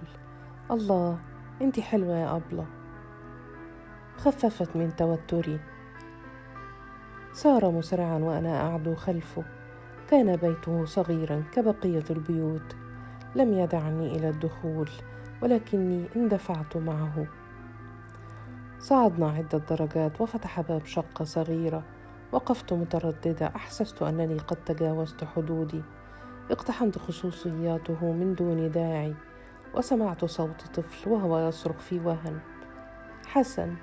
الله 0.72 1.20
أنت 1.62 1.80
حلوة 1.80 2.16
يا 2.16 2.36
أبلة. 2.36 2.66
خففت 4.18 4.76
من 4.76 4.96
توتري. 4.96 5.60
سار 7.34 7.72
مسرعا 7.72 8.18
وأنا 8.18 8.62
أعدو 8.62 8.96
خلفه. 8.96 9.44
كان 10.10 10.36
بيته 10.36 10.86
صغيرا 10.86 11.44
كبقية 11.52 12.04
البيوت. 12.10 12.76
لم 13.36 13.54
يدعني 13.54 14.16
إلى 14.16 14.30
الدخول 14.30 14.90
ولكني 15.42 16.06
اندفعت 16.16 16.78
معه. 16.78 17.28
صعدنا 18.84 19.30
عدة 19.30 19.58
درجات 19.58 20.22
وفتح 20.22 20.62
باب 20.62 20.86
شقة 20.86 21.26
صغيرة. 21.26 21.84
وقفت 22.32 22.74
مترددة 22.74 23.52
أحسست 23.56 24.02
أنني 24.02 24.38
قد 24.38 24.58
تجاوزت 24.66 25.24
حدودي. 25.24 25.82
اقتحمت 26.52 26.98
خصوصياته 26.98 28.12
من 28.12 28.36
دون 28.36 28.72
داعي 28.72 29.16
وسمعت 29.76 30.26
صوت 30.26 30.62
طفل 30.76 31.10
وهو 31.10 31.48
يصرخ 31.48 31.76
في 31.80 32.00
وهن. 32.00 32.40
حسن 33.26 33.76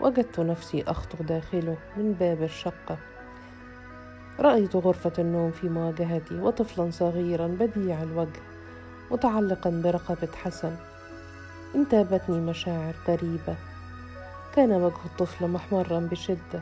وجدت 0.00 0.40
نفسي 0.40 0.82
أخطو 0.82 1.24
داخله 1.24 1.76
من 1.96 2.12
باب 2.12 2.42
الشقة. 2.42 2.98
رأيت 4.40 4.76
غرفة 4.76 5.12
النوم 5.18 5.50
في 5.50 5.68
مواجهتي 5.68 6.34
وطفلا 6.34 6.90
صغيرا 6.90 7.46
بديع 7.46 8.02
الوجه 8.02 8.40
متعلقا 9.10 9.70
برقبة 9.84 10.32
حسن. 10.42 10.76
انتابتني 11.74 12.40
مشاعر 12.40 12.94
غريبة 13.08 13.56
كان 14.56 14.72
وجه 14.72 15.04
الطفل 15.04 15.48
محمرا 15.48 15.98
بشدة 15.98 16.60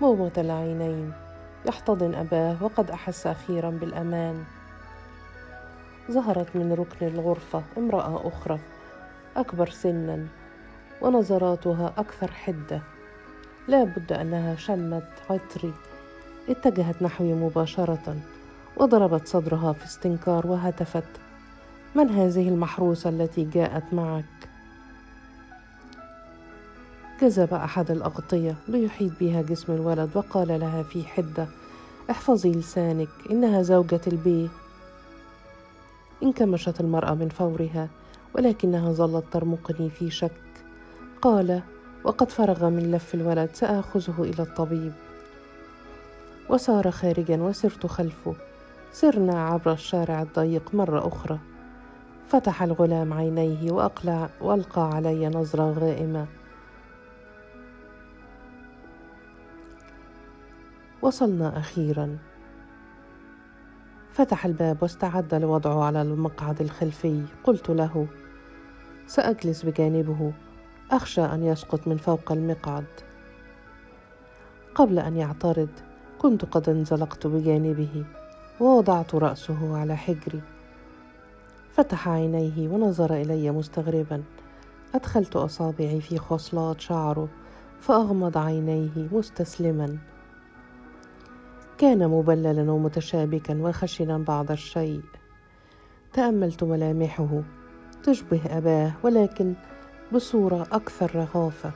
مومة 0.00 0.32
العينين. 0.38 1.12
يحتضن 1.68 2.14
أباه 2.14 2.56
وقد 2.60 2.90
أحس 2.90 3.26
أخيرا 3.26 3.70
بالأمان. 3.70 4.44
ظهرت 6.10 6.56
من 6.56 6.72
ركن 6.72 7.06
الغرفة 7.06 7.62
امرأة 7.78 8.28
أخرى 8.28 8.58
أكبر 9.36 9.70
سنا 9.70 10.26
ونظراتها 11.02 11.92
أكثر 11.98 12.30
حدة. 12.30 12.80
لا 13.68 13.84
بد 13.84 14.12
أنها 14.12 14.54
شمت 14.54 15.08
عطري. 15.30 15.72
اتجهت 16.48 17.02
نحوي 17.02 17.32
مباشرة 17.32 18.16
وضربت 18.76 19.28
صدرها 19.28 19.72
في 19.72 19.84
استنكار 19.84 20.46
وهتفت. 20.46 21.08
من 21.94 22.10
هذه 22.10 22.48
المحروسة 22.48 23.10
التي 23.10 23.44
جاءت 23.44 23.94
معك؟ 23.94 24.45
جذب 27.22 27.54
أحد 27.54 27.90
الأغطية 27.90 28.56
ليحيط 28.68 29.12
بها 29.20 29.42
جسم 29.42 29.72
الولد 29.72 30.10
وقال 30.14 30.48
لها 30.48 30.82
في 30.82 31.04
حدة 31.04 31.46
احفظي 32.10 32.52
لسانك 32.52 33.08
إنها 33.30 33.62
زوجة 33.62 34.00
البي. 34.06 34.48
انكمشت 36.22 36.80
المرأة 36.80 37.14
من 37.14 37.28
فورها 37.28 37.88
ولكنها 38.34 38.92
ظلت 38.92 39.24
ترمقني 39.32 39.90
في 39.90 40.10
شك. 40.10 40.30
قال 41.22 41.62
وقد 42.04 42.30
فرغ 42.30 42.68
من 42.68 42.92
لف 42.92 43.14
الولد 43.14 43.50
سآخذه 43.52 44.22
إلى 44.22 44.42
الطبيب. 44.42 44.92
وسار 46.50 46.90
خارجا 46.90 47.36
وسرت 47.36 47.86
خلفه. 47.86 48.34
سرنا 48.92 49.48
عبر 49.48 49.72
الشارع 49.72 50.22
الضيق 50.22 50.74
مرة 50.74 51.08
أخرى. 51.08 51.38
فتح 52.28 52.62
الغلام 52.62 53.12
عينيه 53.12 53.72
وأقلع 53.72 54.28
وألقى 54.40 54.90
علي 54.94 55.28
نظرة 55.28 55.72
غائمة. 55.72 56.26
وصلنا 61.02 61.58
أخيرا. 61.58 62.18
فتح 64.12 64.46
الباب 64.46 64.82
واستعد 64.82 65.34
لوضعه 65.34 65.84
على 65.84 66.02
المقعد 66.02 66.60
الخلفي. 66.60 67.22
قلت 67.44 67.70
له 67.70 68.06
سأجلس 69.06 69.62
بجانبه. 69.62 70.32
أخشى 70.90 71.24
أن 71.24 71.42
يسقط 71.42 71.88
من 71.88 71.96
فوق 71.96 72.32
المقعد. 72.32 72.84
قبل 74.74 74.98
أن 74.98 75.16
يعترض 75.16 75.68
كنت 76.18 76.44
قد 76.44 76.68
انزلقت 76.68 77.26
بجانبه 77.26 78.04
ووضعت 78.60 79.14
رأسه 79.14 79.78
على 79.78 79.96
حجري. 79.96 80.40
فتح 81.72 82.08
عينيه 82.08 82.68
ونظر 82.68 83.14
إلي 83.14 83.50
مستغربا. 83.50 84.22
أدخلت 84.94 85.36
أصابعي 85.36 86.00
في 86.00 86.18
خصلات 86.18 86.80
شعره 86.80 87.28
فأغمض 87.80 88.38
عينيه 88.38 89.08
مستسلما. 89.12 89.98
كان 91.78 92.08
مبللا 92.08 92.72
ومتشابكا 92.72 93.54
وخشنا 93.54 94.18
بعض 94.18 94.50
الشيء. 94.50 95.02
تأملت 96.12 96.64
ملامحه. 96.64 97.42
تشبه 98.04 98.40
أباه 98.58 98.92
ولكن 99.02 99.54
بصورة 100.12 100.66
أكثر 100.72 101.16
رهافه 101.16 101.72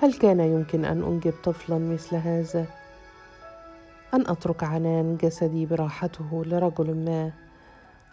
هل 0.00 0.12
كان 0.12 0.40
يمكن 0.40 0.84
أن 0.84 1.02
أنجب 1.02 1.34
طفلا 1.44 1.78
مثل 1.78 2.16
هذا؟ 2.16 2.66
أن 4.14 4.20
أترك 4.26 4.64
عنان 4.64 5.16
جسدي 5.16 5.66
براحته 5.66 6.44
لرجل 6.46 6.94
ما. 6.94 7.32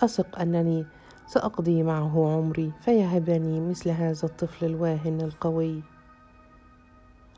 أثق 0.04 0.40
أنني 0.40 0.86
سأقضي 1.28 1.84
معه 1.84 2.36
عمري 2.36 2.72
فيهبني 2.82 3.62
مثل 3.62 3.90
هذا 3.90 4.24
الطفل 4.24 4.66
الواهن 4.66 5.22
القوي. 5.22 5.95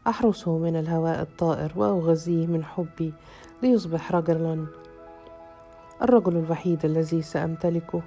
أحرسه 0.07 0.57
من 0.57 0.75
الهواء 0.75 1.21
الطائر 1.21 1.71
وأغذيه 1.75 2.47
من 2.47 2.63
حبي 2.63 3.13
ليصبح 3.63 4.11
رجلا. 4.11 4.65
الرجل 6.01 6.37
الوحيد 6.37 6.85
الذي 6.85 7.21
سأمتلكه. 7.21 8.01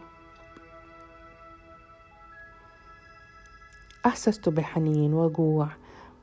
أحسست 4.06 4.48
بحنين 4.48 5.14
وجوع. 5.14 5.68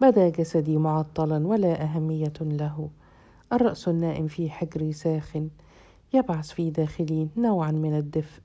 بدا 0.02 0.30
جسدي 0.30 0.78
معطلا 0.78 1.48
ولا 1.48 1.84
أهمية 1.84 2.34
له. 2.42 2.90
الرأس 3.54 3.88
النائم 3.88 4.28
في 4.28 4.50
حجري 4.50 4.94
ساخن. 4.94 5.50
يبعث 6.14 6.52
في 6.52 6.70
داخلي 6.70 7.28
نوعا 7.38 7.72
من 7.72 7.98
الدفء. 7.98 8.42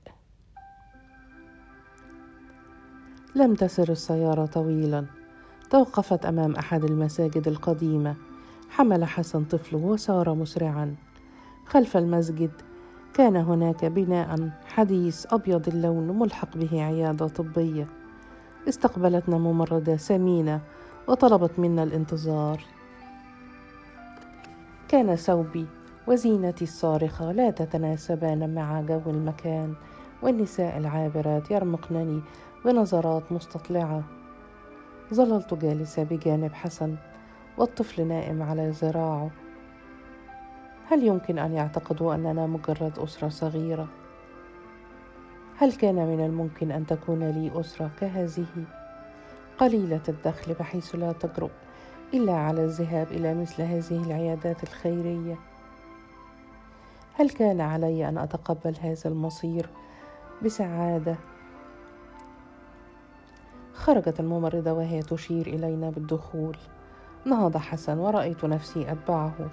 لم 3.35 3.55
تسر 3.55 3.91
السيارة 3.91 4.45
طويلا. 4.45 5.22
توقفت 5.73 6.25
أمام 6.25 6.55
أحد 6.55 6.83
المساجد 6.83 7.47
القديمة. 7.47 8.15
حمل 8.69 9.05
حسن 9.05 9.43
طفله 9.43 9.79
وسار 9.79 10.33
مسرعا. 10.33 10.95
خلف 11.65 11.97
المسجد 11.97 12.51
كان 13.13 13.35
هناك 13.35 13.85
بناء 13.85 14.49
حديث 14.65 15.33
أبيض 15.33 15.67
اللون 15.67 16.19
ملحق 16.19 16.57
به 16.57 16.83
عيادة 16.83 17.27
طبية. 17.27 17.87
استقبلتنا 18.69 19.37
ممرضة 19.37 19.97
سمينة 19.97 20.61
وطلبت 21.07 21.59
منا 21.59 21.83
الانتظار. 21.83 22.61
كان 24.87 25.15
ثوبي 25.15 25.65
وزينتي 26.07 26.63
الصارخة 26.63 27.31
لا 27.31 27.49
تتناسبان 27.49 28.55
مع 28.55 28.81
جو 28.81 29.01
المكان 29.07 29.73
والنساء 30.21 30.77
العابرات 30.77 31.51
يرمقنني 31.51 32.21
بنظرات 32.65 33.31
مستطلعة. 33.31 34.03
ظللت 35.13 35.53
جالسة 35.53 36.03
بجانب 36.03 36.53
حسن 36.53 36.95
والطفل 37.57 38.07
نائم 38.07 38.43
على 38.43 38.69
ذراعه 38.69 39.29
هل 40.87 41.03
يمكن 41.03 41.39
أن 41.39 41.53
يعتقدوا 41.53 42.15
أننا 42.15 42.47
مجرد 42.47 42.99
أسرة 42.99 43.29
صغيرة؟ 43.29 43.87
هل 45.57 45.73
كان 45.73 45.95
من 45.95 46.25
الممكن 46.25 46.71
أن 46.71 46.85
تكون 46.85 47.29
لي 47.29 47.59
أسرة 47.59 47.91
كهذه؟ 47.99 48.45
قليلة 49.57 50.01
الدخل 50.09 50.53
بحيث 50.53 50.95
لا 50.95 51.11
تجرؤ 51.11 51.51
إلا 52.13 52.33
على 52.33 52.63
الذهاب 52.63 53.07
إلى 53.11 53.33
مثل 53.33 53.61
هذه 53.61 54.03
العيادات 54.05 54.63
الخيرية 54.63 55.35
هل 57.13 57.29
كان 57.29 57.61
علي 57.61 58.09
أن 58.09 58.17
أتقبل 58.17 58.75
هذا 58.81 59.09
المصير 59.09 59.69
بسعادة 60.45 61.15
خرجت 63.73 64.19
الممرضة 64.19 64.73
وهي 64.73 65.01
تشير 65.01 65.47
إلينا 65.47 65.89
بالدخول. 65.89 66.57
نهض 67.25 67.57
حسن 67.57 67.97
ورأيت 67.97 68.45
نفسي 68.45 68.91
أتبعه. 68.91 69.49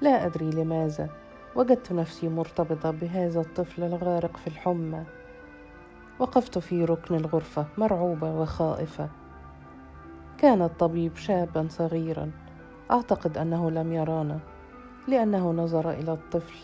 لا 0.00 0.26
أدري 0.26 0.50
لماذا 0.50 1.08
وجدت 1.56 1.92
نفسي 1.92 2.28
مرتبطة 2.28 2.90
بهذا 2.90 3.40
الطفل 3.40 3.82
الغارق 3.82 4.36
في 4.36 4.46
الحمى. 4.46 5.04
وقفت 6.18 6.58
في 6.58 6.84
ركن 6.84 7.14
الغرفة 7.14 7.66
مرعوبة 7.78 8.40
وخائفة. 8.40 9.08
كان 10.38 10.62
الطبيب 10.62 11.16
شابا 11.16 11.66
صغيرا. 11.70 12.30
أعتقد 12.90 13.38
أنه 13.38 13.70
لم 13.70 13.92
يرانا 13.92 14.38
لأنه 15.08 15.50
نظر 15.50 15.90
إلى 15.90 16.12
الطفل 16.12 16.58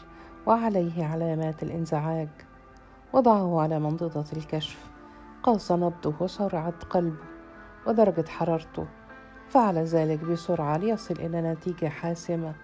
وعليه 0.46 1.04
علامات 1.04 1.62
الإنزعاج. 1.62 2.28
وضعه 3.12 3.60
على 3.60 3.78
منضدة 3.78 4.24
الكشف. 4.32 4.93
قاس 5.44 5.72
نبضه 5.72 6.14
وسرعت 6.20 6.84
قلبه 6.84 7.24
ودرجة 7.86 8.28
حرارته 8.28 8.86
فعل 9.48 9.78
ذلك 9.78 10.24
بسرعة 10.24 10.76
ليصل 10.76 11.14
إلى 11.14 11.42
نتيجة 11.42 11.88
حاسمة. 11.88 12.54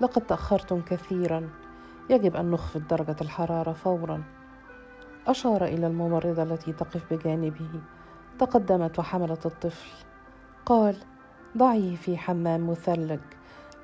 لقد 0.00 0.22
تأخرتم 0.22 0.80
كثيرا. 0.80 1.50
يجب 2.10 2.36
أن 2.36 2.50
نخفض 2.50 2.86
درجة 2.88 3.16
الحرارة 3.20 3.72
فورا. 3.72 4.22
أشار 5.26 5.64
إلى 5.64 5.86
الممرضة 5.86 6.42
التي 6.42 6.72
تقف 6.72 7.12
بجانبه. 7.12 7.80
تقدمت 8.38 8.98
وحملت 8.98 9.46
الطفل. 9.46 9.90
قال 10.66 10.96
ضعيه 11.58 11.96
في 11.96 12.16
حمام 12.16 12.70
مثلج. 12.70 13.20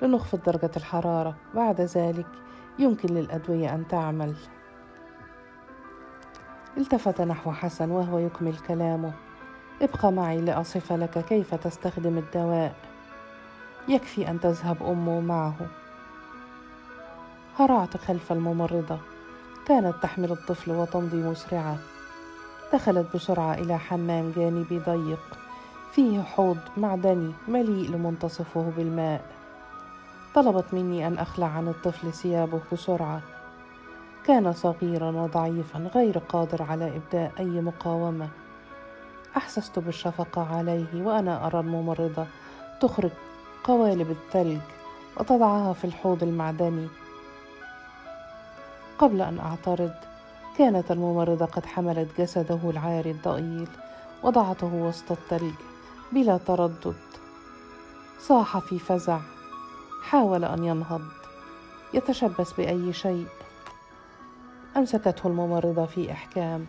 لنخفض 0.01 0.43
درجة 0.43 0.71
الحرارة. 0.77 1.35
بعد 1.55 1.81
ذلك 1.81 2.27
يمكن 2.79 3.13
للأدوية 3.13 3.75
أن 3.75 3.87
تعمل. 3.87 4.35
التفت 6.79 7.21
نحو 7.21 7.51
حسن 7.51 7.91
وهو 7.91 8.17
يكمل 8.17 8.57
كلامه. 8.57 9.11
ابق 9.81 10.05
معي 10.05 10.41
لأصف 10.41 10.93
لك 10.93 11.25
كيف 11.25 11.55
تستخدم 11.55 12.17
الدواء. 12.17 12.75
يكفي 13.87 14.31
أن 14.31 14.39
تذهب 14.39 14.83
امه 14.83 15.19
معه. 15.19 15.55
هرعت 17.59 17.97
خلف 17.97 18.31
الممرضة. 18.31 18.97
كانت 19.67 19.95
تحمل 20.01 20.31
الطفل 20.31 20.71
وتمضي 20.71 21.17
مسرعة. 21.17 21.77
دخلت 22.73 23.15
بسرعة 23.15 23.53
إلى 23.53 23.77
حمام 23.77 24.31
جانبي 24.35 24.79
ضيق. 24.79 25.39
فيه 25.91 26.21
حوض 26.21 26.57
معدني 26.77 27.33
مليء 27.47 27.91
لمنتصفه 27.91 28.71
بالماء. 28.77 29.21
طلبت 30.35 30.73
مني 30.73 31.07
أن 31.07 31.17
أخلع 31.17 31.47
عن 31.47 31.67
الطفل 31.67 32.13
ثيابه 32.13 32.59
بسرعة. 32.71 33.21
كان 34.25 34.53
صغيرا 34.53 35.11
وضعيفا 35.11 35.79
غير 35.95 36.17
قادر 36.17 36.63
على 36.63 36.95
إبداء 36.97 37.31
أي 37.39 37.61
مقاومة. 37.61 38.29
أحسست 39.37 39.79
بالشفقة 39.79 40.55
عليه 40.55 41.03
وأنا 41.05 41.47
أرى 41.47 41.59
الممرضة 41.59 42.25
تخرج 42.81 43.11
قوالب 43.63 44.11
الثلج 44.11 44.61
وتضعها 45.17 45.73
في 45.73 45.85
الحوض 45.85 46.23
المعدني. 46.23 46.87
قبل 48.99 49.21
أن 49.21 49.39
أعترض 49.39 49.93
كانت 50.57 50.91
الممرضة 50.91 51.45
قد 51.45 51.65
حملت 51.65 52.21
جسده 52.21 52.59
العاري 52.63 53.11
الضئيل 53.11 53.67
وضعته 54.23 54.73
وسط 54.73 55.11
الثلج 55.11 55.53
بلا 56.11 56.37
تردد. 56.37 56.95
صاح 58.19 58.57
في 58.57 58.79
فزع 58.79 59.19
حاول 60.03 60.45
أن 60.45 60.63
ينهض 60.63 61.01
يتشبث 61.93 62.53
بأي 62.53 62.93
شيء. 62.93 63.27
أمسكته 64.77 65.27
الممرضة 65.27 65.85
في 65.85 66.11
إحكام 66.11 66.65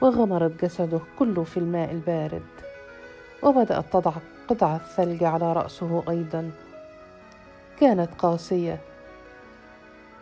وغمرت 0.00 0.64
جسده 0.64 1.00
كله 1.18 1.44
في 1.44 1.56
الماء 1.56 1.90
البارد 1.90 2.42
وبدأت 3.42 3.84
تضع 3.92 4.12
قطع 4.48 4.76
الثلج 4.76 5.24
على 5.24 5.52
رأسه 5.52 6.02
أيضا. 6.08 6.50
كانت 7.80 8.08
قاسية. 8.18 8.80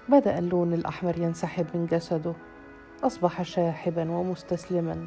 بدأ 0.09 0.38
اللون 0.38 0.72
الأحمر 0.72 1.18
ينسحب 1.18 1.66
من 1.74 1.87
جسده 1.87 2.33
أصبح 3.02 3.42
شاحبا 3.42 4.11
ومستسلما. 4.11 5.07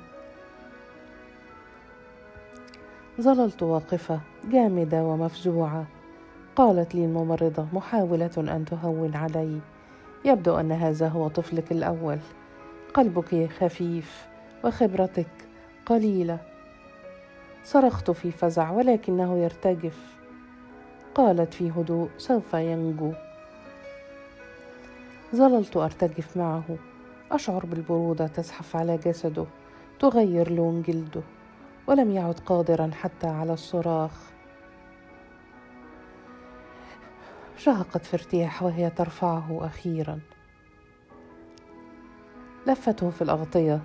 ظللت 3.21 3.63
واقفة 3.63 4.19
جامدة 4.49 5.03
ومفزوعة. 5.03 5.85
قالت 6.55 6.95
لي 6.95 7.05
الممرضة 7.05 7.65
محاولة 7.73 8.31
أن 8.37 8.65
تهون 8.65 9.15
علي. 9.15 9.59
يبدو 10.25 10.55
أن 10.59 10.71
هذا 10.71 11.07
هو 11.07 11.27
طفلك 11.27 11.71
الأول. 11.71 12.19
قلبك 12.93 13.49
خفيف 13.59 14.27
وخبرتك 14.63 15.27
قليلة. 15.85 16.39
صرخت 17.63 18.11
في 18.11 18.31
فزع 18.31 18.71
ولكنه 18.71 19.37
يرتجف. 19.37 20.17
قالت 21.15 21.53
في 21.53 21.71
هدوء 21.71 22.09
سوف 22.17 22.53
ينجو. 22.53 23.13
ظللت 25.35 25.77
أرتجف 25.77 26.37
معه. 26.37 26.63
أشعر 27.31 27.65
بالبرودة 27.65 28.27
تزحف 28.27 28.75
على 28.75 28.97
جسده 28.97 29.45
تغير 29.99 30.51
لون 30.51 30.81
جلده 30.81 31.21
ولم 31.87 32.11
يعد 32.11 32.39
قادرا 32.45 32.91
حتى 32.93 33.27
على 33.27 33.53
الصراخ. 33.53 34.36
شهقت 37.67 38.05
في 38.05 38.13
ارتياح 38.13 38.63
وهي 38.63 38.89
ترفعه 38.89 39.65
أخيرا. 39.65 40.19
لفته 42.67 43.09
في 43.09 43.21
الأغطية. 43.21 43.79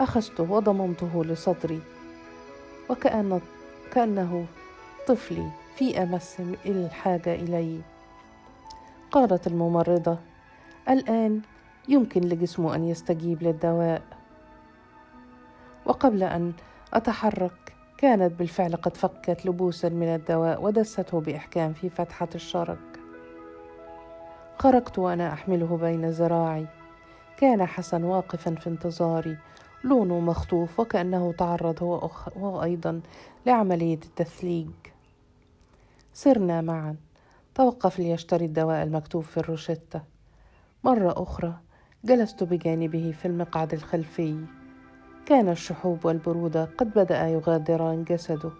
أخذته 0.00 0.52
وضممته 0.52 1.24
لصدري. 1.24 1.80
وكأن 2.90 3.40
كأنه 3.92 4.46
طفلي 5.06 5.50
في 5.76 6.02
أمس 6.02 6.36
الحاجة 6.66 7.34
إلي. 7.34 7.80
قالت 9.10 9.46
الممرضة 9.46 10.18
الآن 10.88 11.40
يمكن 11.88 12.20
لجسمه 12.20 12.74
أن 12.74 12.84
يستجيب 12.84 13.42
للدواء. 13.42 14.02
وقبل 15.86 16.22
أن 16.22 16.52
أتحرك 16.94 17.74
كانت 18.00 18.38
بالفعل 18.38 18.76
قد 18.76 18.96
فكت 18.96 19.46
لبوسا 19.46 19.88
من 19.88 20.14
الدواء 20.14 20.62
ودسته 20.62 21.20
بإحكام 21.20 21.72
في 21.72 21.88
فتحة 21.88 22.28
الشرج 22.34 22.78
خرجت 24.58 24.98
وأنا 24.98 25.32
أحمله 25.32 25.76
بين 25.76 26.10
ذراعي. 26.10 26.66
كان 27.36 27.66
حسن 27.66 28.04
واقفا 28.04 28.54
في 28.54 28.66
انتظاري. 28.66 29.36
لونه 29.84 30.20
مخطوف 30.20 30.80
وكأنه 30.80 31.32
تعرض 31.32 31.82
هو, 31.82 31.98
أخ... 31.98 32.28
هو 32.38 32.62
أيضا 32.62 33.00
لعملية 33.46 33.98
التثليج. 34.04 34.70
سرنا 36.12 36.60
معا. 36.60 36.96
توقف 37.54 37.98
ليشتري 37.98 38.44
الدواء 38.44 38.82
المكتوب 38.82 39.22
في 39.22 39.36
الروشتة. 39.36 40.02
مرة 40.84 41.22
أخرى 41.22 41.54
جلست 42.04 42.44
بجانبه 42.44 43.14
في 43.22 43.28
المقعد 43.28 43.72
الخلفي. 43.72 44.36
كان 45.26 45.48
الشحوب 45.48 46.04
والبرودة 46.04 46.68
قد 46.78 46.90
بدأ 46.94 47.28
يغادران 47.28 48.04
جسده 48.04 48.50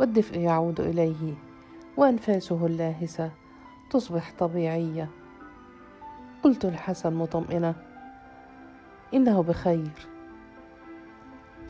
والدفء 0.00 0.38
يعود 0.38 0.80
إليه 0.80 1.34
وأنفاسه 1.96 2.66
اللاهسة 2.66 3.30
تصبح 3.90 4.32
طبيعية. 4.38 5.08
قلت 6.42 6.66
لحسن 6.66 7.14
مطمئنة 7.14 7.74
إنه 9.14 9.42
بخير. 9.42 10.08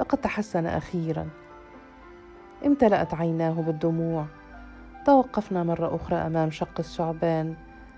لقد 0.00 0.18
تحسن 0.18 0.66
أخيرا. 0.66 1.28
امتلأت 2.66 3.14
عيناه 3.14 3.52
بالدموع. 3.52 4.26
توقفنا 5.06 5.62
مرة 5.62 5.96
أخرى 5.96 6.16
أمام 6.16 6.50
شق 6.50 6.78
الثعبان. 6.78 7.54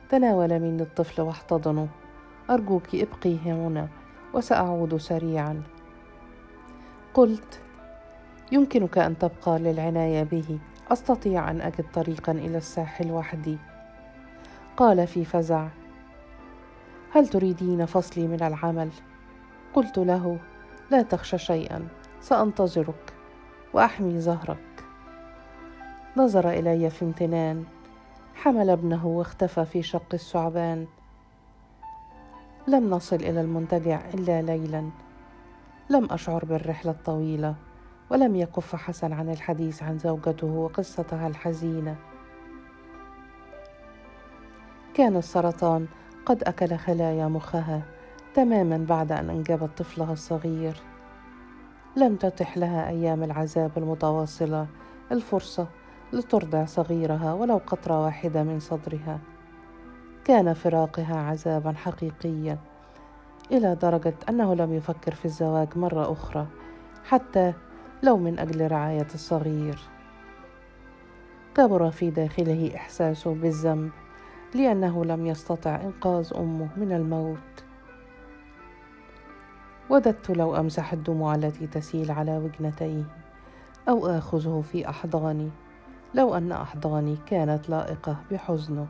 تناول 0.08 0.60
مني 0.60 0.82
الطفل 0.82 1.22
واحتضنه. 1.22 1.88
أرجوك 2.50 2.94
ابقي 2.94 3.38
هنا 3.38 3.88
وسأعود 4.34 4.96
سريعا. 4.96 5.62
قلت 7.14 7.60
يمكنك 8.52 8.98
أن 8.98 9.18
تبقى 9.18 9.58
للعناية 9.58 10.22
به. 10.22 10.58
أستطيع 10.90 11.50
أن 11.50 11.60
أجد 11.60 11.84
طريقا 11.94 12.32
إلى 12.32 12.58
الساحل 12.58 13.12
وحدي. 13.12 13.58
قال 14.76 15.06
في 15.06 15.24
فزع 15.24 15.68
هل 17.12 17.28
تريدين 17.28 17.86
فصلي 17.86 18.26
من 18.26 18.42
العمل؟ 18.42 18.90
قلت 19.74 19.98
له 19.98 20.38
لا 20.90 21.02
تخشى 21.02 21.38
شيئا 21.38 21.88
سأنتظرك 22.20 23.14
وأحمي 23.72 24.20
ظهرك 24.20 24.84
نظر 26.16 26.50
إلي 26.50 26.90
في 26.90 27.04
امتنان 27.04 27.64
حمل 28.34 28.70
ابنه 28.70 29.06
واختفى 29.06 29.64
في 29.64 29.82
شق 29.82 30.14
الثعبان. 30.14 30.86
لم 32.68 32.90
نصل 32.90 33.16
إلى 33.16 33.40
المنتجع 33.40 34.00
إلا 34.14 34.42
ليلا. 34.42 34.90
لم 35.90 36.08
أشعر 36.10 36.44
بالرحلة 36.44 36.90
الطويلة 36.92 37.54
ولم 38.10 38.36
يكف 38.36 38.76
حسن 38.76 39.12
عن 39.12 39.30
الحديث 39.30 39.82
عن 39.82 39.98
زوجته 39.98 40.46
وقصتها 40.46 41.26
الحزينة. 41.26 41.96
كان 44.94 45.16
السرطان 45.16 45.86
قد 46.26 46.42
أكل 46.44 46.76
خلايا 46.76 47.28
مخها 47.28 47.82
تماما 48.34 48.86
بعد 48.88 49.12
أن 49.12 49.30
انجبت 49.30 49.78
طفلها 49.78 50.12
الصغير. 50.12 50.82
لم 51.96 52.16
تتح 52.16 52.58
لها 52.58 52.88
أيام 52.88 53.22
العذاب 53.22 53.70
المتواصلة 53.76 54.66
الفرصة 55.12 55.66
لترضع 56.12 56.64
صغيرها 56.64 57.32
ولو 57.32 57.56
قطرة 57.66 58.04
واحدة 58.04 58.42
من 58.42 58.60
صدرها. 58.60 59.18
كان 60.24 60.54
فراقها 60.54 61.16
عذابا 61.16 61.72
حقيقيا. 61.72 62.58
إلى 63.52 63.74
درجة 63.74 64.14
أنه 64.28 64.54
لم 64.54 64.72
يفكر 64.72 65.14
في 65.14 65.24
الزواج 65.24 65.78
مرة 65.78 66.12
أخرى 66.12 66.46
حتى 67.04 67.52
لو 68.02 68.16
من 68.16 68.38
أجل 68.38 68.70
رعاية 68.70 69.06
الصغير. 69.14 69.78
كبر 71.54 71.90
في 71.90 72.10
داخله 72.10 72.72
احساسه 72.76 73.34
بالذنب 73.34 73.90
لأنه 74.54 75.04
لم 75.04 75.26
يستطع 75.26 75.74
إنقاذ 75.74 76.32
أمه 76.36 76.68
من 76.76 76.92
الموت. 76.92 77.64
وددت 79.90 80.30
لو 80.30 80.56
أمسح 80.56 80.92
الدموع 80.92 81.34
التي 81.34 81.66
تسيل 81.66 82.10
على 82.10 82.36
وجنتيه 82.36 83.04
أو 83.88 84.06
آخذه 84.06 84.62
في 84.72 84.88
أحضاني 84.88 85.50
لو 86.14 86.34
أن 86.34 86.52
أحضاني 86.52 87.16
كانت 87.26 87.70
لائقة 87.70 88.16
بحزنه. 88.30 88.86